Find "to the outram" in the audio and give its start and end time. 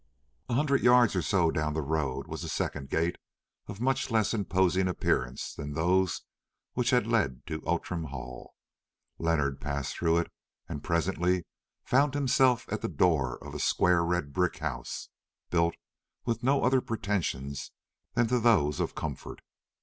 7.45-8.05